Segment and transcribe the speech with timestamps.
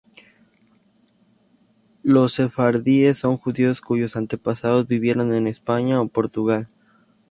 [2.01, 6.65] Los Sefardíes son Judíos cuyos antepasados vivieron en España o Portugal.